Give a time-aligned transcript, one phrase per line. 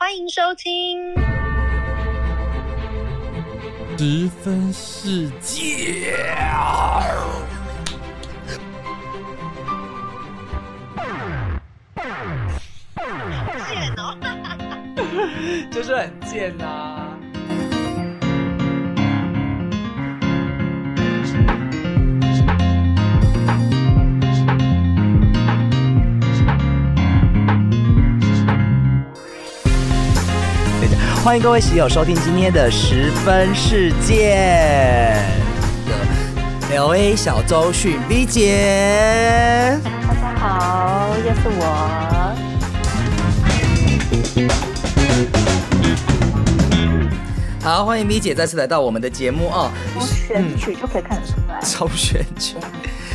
[0.00, 1.12] 欢迎收听。
[3.98, 6.14] 十分世界。
[15.72, 16.97] 就是很贱呐、
[31.28, 35.22] 欢迎各位喜友收听今天的十分事件
[36.70, 39.78] 的 L A 小周讯 V 姐。
[39.84, 42.34] 大家好，又是我。
[47.62, 49.70] 好，欢迎 V 姐再次来到我们的节目哦。
[49.92, 52.54] 从选举就可以看得出来， 抽选举，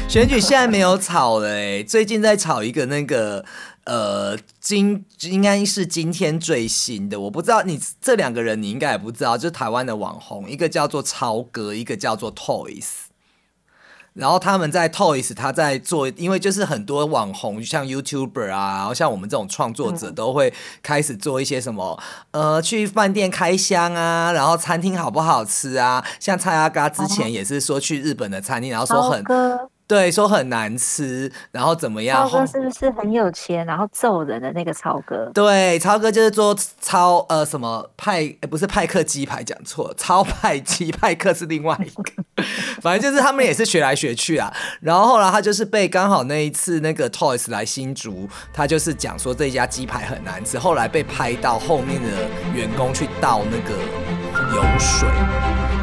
[0.07, 3.43] 选举现在没有炒了哎，最近在炒一个那个
[3.85, 12.85] 呃，今应该是今天最新的，我不知道你这两个人你应该也不知道，就是台湾的网红，一个叫做超哥，一个叫做 Toys。
[14.13, 32.23] 然后他们在 Toys，他在做，因为就是很多网红，像 YouTuber 啊，然后像我们这种创作者，都会开始做一些什么，呃，去饭店开箱啊，然后餐厅好不好吃啊，像蔡阿嘎之前也是说去日本的餐厅，然后说很哥，对，说很难吃，然后怎么样？
[32.23, 35.29] 后超哥是不是很有钱，然后揍人的那个超哥？
[35.35, 42.43] 对，超哥就是做超呃什么派，呃不是派克鸡排，讲错了，超派鸡派克是另外一个，
[42.81, 44.51] 反正就是他们也是学来学去啊。
[44.81, 52.09] 然后后来他就是被刚好那一次那个 Toys 来新竹，他就是讲说这家鸡排很难吃，后来被拍到后面的
[52.55, 53.77] 员工去倒那个
[54.53, 55.09] 油水。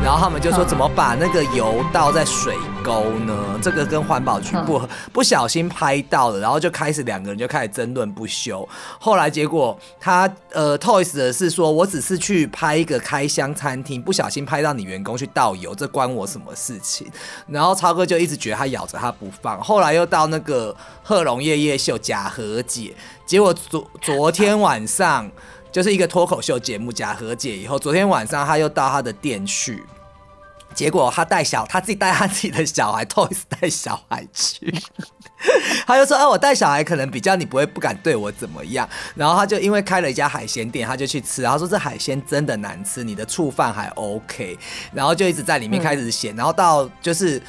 [0.02, 3.34] 然后他们就说怎么把那个油倒在水沟呢？
[3.60, 4.80] 这个跟环保局不
[5.12, 8.66] 不小心拍到了，然后就开始两个人就开始争论不休。
[8.98, 17.06] 后来结果他呃 Toys 的是说，我只是去拍一个开箱餐厅，不小心拍到你员工去倒油，这关我什么事情？
[17.46, 19.60] 然后超哥就一直觉得他咬着他不放。
[19.62, 22.94] 后来又到那个贺龙夜夜秀假和解，
[23.26, 25.30] 结果昨昨天晚上。
[25.72, 29.84] 就是一个脱口秀节目假和解以后，昨天晚上他又到他的店去，
[30.74, 34.74] 结果他带小他自己带他自己的小孩， Toys 带小孩去，
[35.86, 44.58] 他就说：“哎、我带小孩可能比较你不会不敢对我怎么样。”然后他就因为开了一家海鲜店，他就去吃，然后说这海鲜真的难吃，你的醋饭还 OK，
[44.92, 47.40] 然后就一直在里面开始写，然后到就是。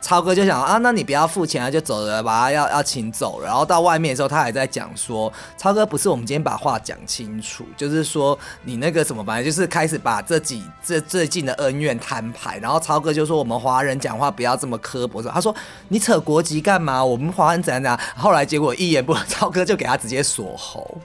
[0.00, 3.40] 超哥就想啊，那你不要付钱啊，就走了，把他要要请走。
[3.42, 12.58] 然后到外面的时候，他还在讲说，超哥不是我们今天把话讲清楚，就是说你那个什么，反正就是开始把这几这最近的恩怨摊牌。
[12.58, 15.54] 然后超哥就说我们华人讲话不要这么刻薄，他说
[15.88, 17.04] 你扯国籍干嘛？
[17.04, 18.00] 我们华人怎样怎样。
[18.16, 20.98] 后来结果一言不合，超哥就给他直接锁喉，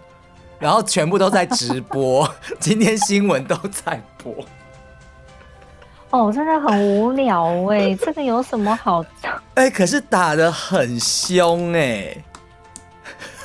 [0.57, 2.27] 然后全部都在直播，
[2.59, 4.33] 今天新闻都在播。
[6.11, 9.03] 哦，真的很无聊哎， 这个有什么好
[9.55, 12.15] 哎、可是打的很凶哎、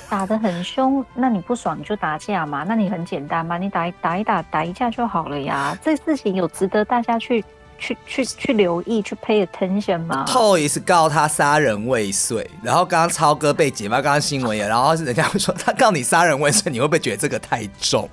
[0.09, 1.05] 打的很凶？
[1.15, 5.77] 那你不爽你就打架嘛，那你很简单嘛，你打一打一打打一架就好了呀。
[5.83, 7.45] 这事情有值得大家去
[7.79, 14.03] 去去去留意去 pay attention 吗？Toys 告他杀人未遂，然后刚刚超哥被解吗？
[14.03, 18.09] 刚刚新闻也，然后是人家会说他告你杀人未遂，你会不会觉得这个太重？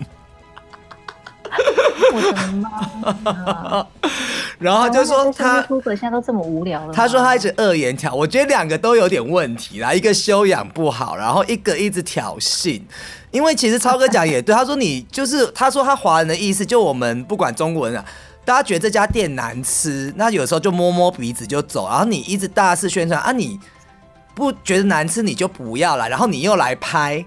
[2.13, 2.69] 我的妈
[3.79, 3.87] 呀！
[4.59, 5.61] 然后就说他
[5.95, 12.81] 现在都这么无聊了吗，他说他一直恶言挑，我觉得两个都有点问题啦，一个修养不好，然后一个一直挑衅。
[13.29, 18.05] 因为其实超哥讲也对，他说你就是他说他华人的意思，就我们不管中国人啊，
[18.45, 23.59] 大家觉得这家店难吃，那有时候就摸摸鼻子就走，然后你一直大肆宣传啊，你
[24.33, 27.23] 不觉得难吃你就不要来，然后你又来拍，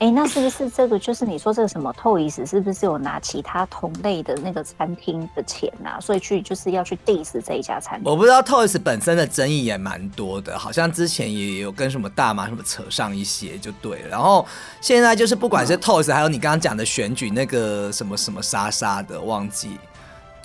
[0.00, 5.98] 哎、那是不是这个就是你说这个什么 Toys 是不是有拿其他同类的那个餐厅的钱啊？
[5.98, 8.10] 所以去就是要去 diss 这一家餐厅。
[8.10, 14.08] 我不知道 Toys 本身的争议也蛮多的，好像之前也有跟什么大麻什么扯上一些就对了。
[14.08, 14.46] 然后
[14.80, 19.78] 现在就是不管是 Toys 还有你刚刚讲的选举那个什么什么莎莎的，忘记。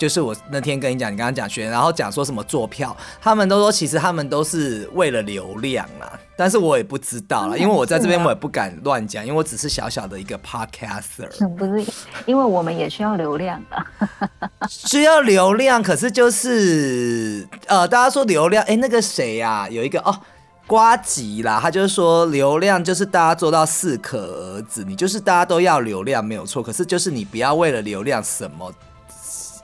[0.00, 11.28] 就是我那天跟你讲，你刚刚讲选，然后讲说什么做票，他们都说其实他们都是为了流量啦，但是我也不知道啦，因为我在这边我也不敢乱讲，因为我只是小小的一个 podcaster。
[11.54, 11.84] 不是，
[12.24, 13.84] 因为我们也需要流量啊。
[14.70, 20.18] 需要流量，可是就是呃，大家说流量，哎、那个谁呀、有一个哦。
[20.66, 28.72] 瓜吉啦，他就是说流量就是大家做到适可而止，你就是大家都要流量没有错，可是就是你不要为了流量什么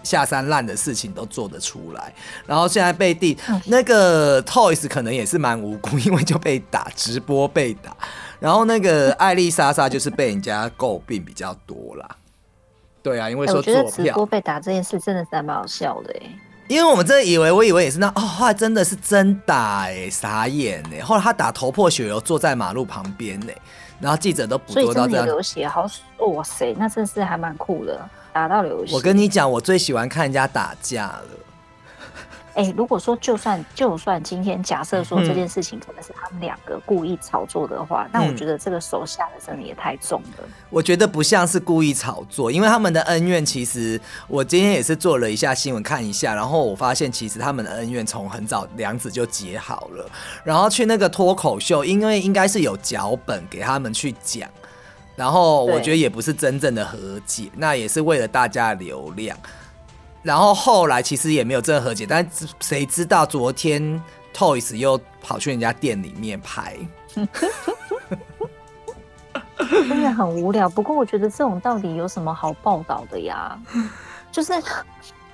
[0.06, 2.14] 下三滥的事情都做得出来。
[2.46, 3.36] 然后现在被地
[3.66, 7.96] 那个 Toys 可能也是蛮无辜，因为就被打直播被打，
[8.38, 12.08] 然后那个艾丽莎莎就是被人家诟病比较多啦。
[13.02, 16.30] 对啊，因为说哎我觉得直播，被打这件事真的是还蛮好笑的哎。
[16.68, 23.54] 因为我们真的以为，我以为也是那哦，后来真的是真打哎、傻眼哎、后来他打头破血流，坐在马路旁边哎、
[24.00, 25.24] 然后记者都捕捉到这样。
[25.24, 25.86] 流血，好
[26.18, 28.94] 哇塞，那真是还蛮酷的，打到流血。
[28.94, 31.28] 我跟你讲，我最喜欢看人家打架了。
[32.52, 40.44] 哎、如果说就算就算今天假设说嗯这件事情可能是他们两个故意炒作的话，那我嗯觉得这个手下的真的也太重了。
[40.70, 50.10] 我觉得不像是故意炒作，因为他们的恩怨其实，我今天也是做了一下新闻看一下，然后我发现其实他们的恩怨从很早梁子就结好了，
[50.44, 54.48] 然后去那个脱口秀，因为应该是有脚本给他们去讲，
[55.16, 59.36] 然后我对觉得也不是真正的和解，那也是为了大家的流量。
[60.22, 64.02] 然后后来其实也没有真的和解，但是谁知道昨天
[64.34, 66.76] Toys 又跑去人家店里面拍，
[69.56, 70.68] 真的很无聊。
[70.68, 73.58] 不过我觉得这种到底有什么好报道的呀？
[74.30, 74.52] 就是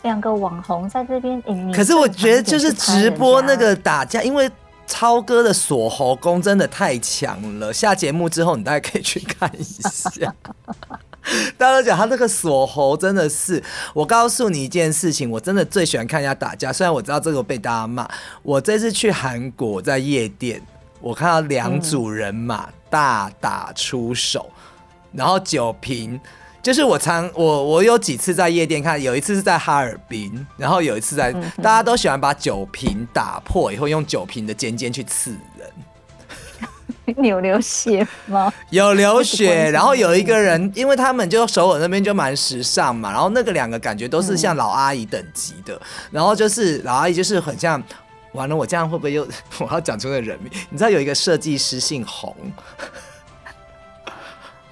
[0.03, 4.49] 两个网红在这边，哎、可是我觉得就是直播那个打架，因为
[4.87, 7.73] 超哥的锁喉功真的太强了。
[7.73, 10.35] 下节目之后，你大概可以去看一下。
[11.57, 13.63] 大家都讲他那个锁喉真的是，
[13.95, 16.73] 我告诉你一件事情，我真的最喜欢看人家打架。
[16.73, 18.09] 虽然我知道这个被大家骂，
[18.43, 20.61] 我这次去韩国在夜店，
[21.01, 24.51] 我看到两组人马大打出手，
[25.13, 26.21] 然后酒瓶。
[26.63, 35.69] 就是我常我我有几次在夜店看，有一次是在哈尔滨，然后有一次在，大家都喜欢把酒瓶打破以后用酒瓶的尖尖去刺人。
[37.17, 38.53] 你有流血吗？
[38.71, 45.79] 有流血， 然后有一个人，因为他们就首尔那边就蛮时尚嘛，然后那个两个感觉都是像老阿姨等级的，
[46.13, 47.83] 然后就是老阿姨就是很像，
[48.35, 49.27] 完了我这样会不会又
[49.59, 50.49] 我要讲出那个人名？
[50.71, 52.35] 你知道有一个设计师姓洪，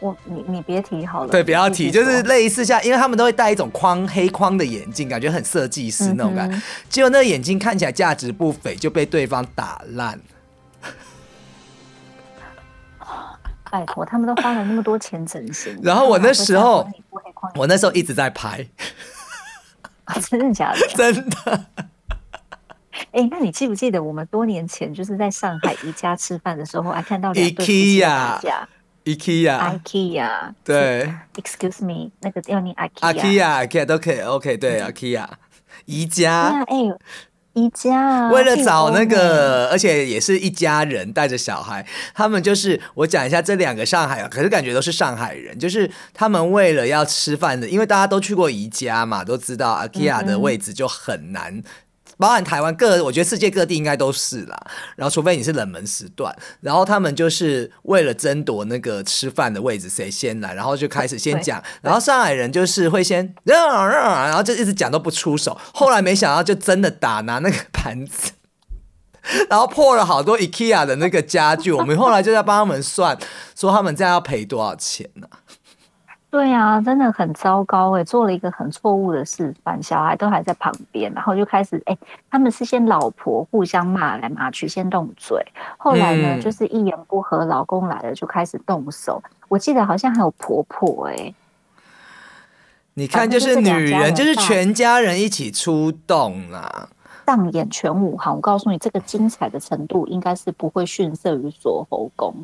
[0.00, 10.18] 我你你别提好了，对，不要提，就是说类似像，因为他们都会戴一种框黑框的眼镜，感觉很设计师那种感觉，嗯结果那个眼镜看起来价值不菲，就被对方打烂。
[13.70, 16.88] 拜托，他们都花了那么多钱整形，然后我那时候
[17.54, 18.66] 我那时候一直在拍，
[20.04, 20.78] 啊真的假的？
[20.96, 21.66] 真的。
[23.12, 28.68] 哎、那你记不记得我们多年前就是在上海宜家吃饭的时候，还看到两对夫妻在打架
[29.16, 31.12] IKEA，？IKEA，对。
[31.34, 35.38] ，Excuse me，那个要念 IKEA，IKEA，IKEA 都可以，OK，对，阿 k 亚，
[35.86, 36.76] 宜对家啊，哎、
[37.54, 41.84] 宜家啊，为了找那个，而且也是一家人带着小孩，
[42.14, 51.62] 他们就是我讲一下这两个上海，可是感觉都是上海人，就是他们为了要吃饭的，因为大家都去过宜家嘛，都知道 IKEA 的位置就很难。
[52.20, 54.56] 包含台湾各，我觉得世界各地应该都是啦。
[54.94, 61.62] 然后，除非你是冷门时段，然后他们就是为了争夺那个吃饭的位置，谁先来，然后就开始先对讲。
[61.80, 65.58] 然后上海人就是会先， 然后就一直讲都不出手。
[65.72, 68.32] 后来没想到就真的打拿那个盘子，
[69.48, 71.72] 然后破了好多 IKEA 的那个家具。
[71.72, 73.18] 我们后来就在帮他们算，
[73.58, 75.26] 说他们这样要赔多少钱呢、
[76.30, 81.98] 对啊，真的很糟糕哎、做了一个很错误的示范，小孩都还在旁边，然后就开始哎、
[82.30, 85.44] 他们是先老婆互相骂来骂去，先动嘴，
[85.76, 91.34] 后来呢、嗯就是一言不合，老公来了就开始动手，我记得好像还有婆婆哎、
[92.94, 96.88] 你看，就是女人，就是全家人一起出动啦。
[97.26, 102.34] 上演全武行，我告诉你，这个精彩的程度应该是不会逊色于锁喉功。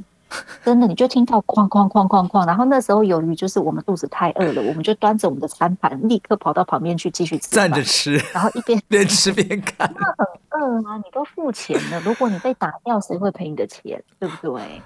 [0.65, 9.91] 真的，你就听到哐哐哐哐哐，然后那时候由于就是我们肚子太饿了，我们就端着我们的餐盘，立刻跑到旁边去继续吃站着，吃，然后一边 边吃边看。
[9.99, 14.03] 那很饿啊，你都付钱了，如果你被打掉，谁会赔你的钱？
[14.19, 14.83] 对不对？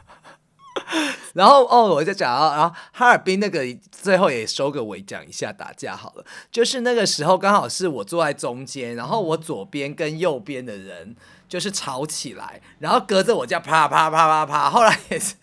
[1.34, 11.14] 然后哦，我就讲到，然后哈尔滨那个最后也收个尾讲一下打架好了，就是那个时候刚好是我坐在中间，然后我左边跟右边的人
[11.49, 15.34] 就是吵起来，然后隔着我家啪啪啪啪啪，后来也是。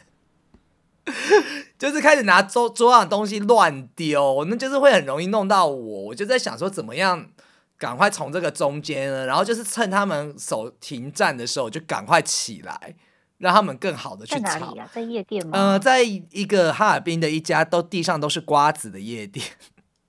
[1.80, 6.02] 就是开始拿桌桌上的东西乱丢，那就是会很容易弄到我。
[6.04, 7.30] 我就在想说，怎么样
[7.78, 9.26] 赶快从这个中间呢？
[9.26, 12.96] 然后就是趁他们手停战的时候，就赶快起来，
[13.38, 14.80] 让他们更好的去哪里。
[14.80, 14.90] 啊？
[14.94, 15.52] 在夜店吗？
[15.58, 19.46] 呃，在一个哈尔滨的一家都地上都是瓜子的夜店，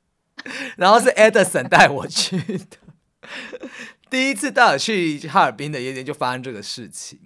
[0.77, 2.77] 然后是 Edison 带我去的。
[4.09, 7.19] 第一次带我去哈尔滨的夜店就发生这个事情，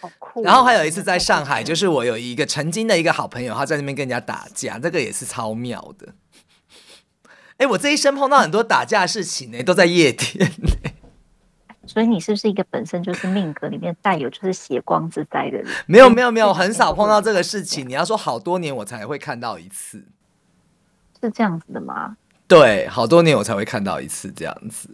[0.00, 0.42] 好酷哦。
[0.42, 6.14] 然后还有一次在上海，就是我有一个曾经的一个好朋友，他在那边跟人家打架，这个也是超妙的。
[7.58, 10.50] 哎，我这一生碰到很多打架事情呢，都在夜店。
[11.86, 15.66] 所以你是不是一个本身就是命格里面带有就是血光之灾的人？
[15.86, 17.88] 没有没有没有，很少碰到这个事情。
[17.88, 20.04] 你要说好多年我才会看到一次，
[21.20, 22.16] 是这样子的吗？
[22.48, 24.90] 对，好多年我才会看到一次这样子。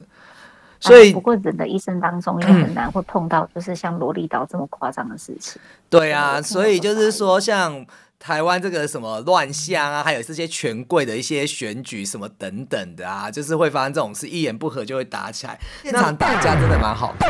[0.80, 5.60] 所以啊不过人的一生当中也 很难会碰到就是像萝莉岛这么夸张的事情。
[5.88, 7.86] 对啊，所以就是说，像
[8.22, 15.58] 台湾这个什么乱象啊，还有这些权贵的一些选举什么等等的啊，就是会发生这种事，一言不合就会打起来。
[15.82, 17.28] 现场打架真的蛮好看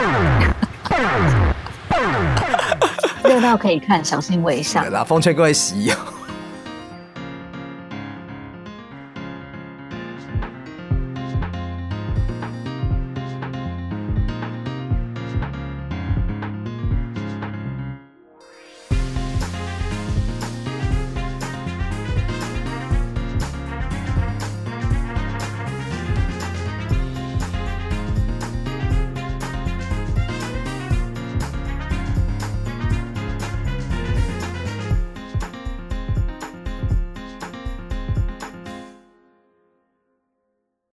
[3.25, 4.91] 热闹可以看，小心为上的。
[4.91, 5.95] 啦，奉劝各位喜友。